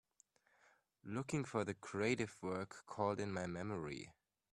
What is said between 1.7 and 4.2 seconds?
crative work called In my memory